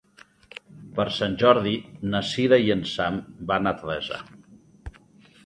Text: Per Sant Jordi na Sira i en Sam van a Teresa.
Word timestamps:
Per 0.95 1.03
Sant 1.17 1.35
Jordi 1.43 1.73
na 2.13 2.21
Sira 2.31 2.59
i 2.69 2.73
en 2.77 2.83
Sam 2.95 3.21
van 3.53 3.75
a 3.75 3.75
Teresa. 3.83 4.21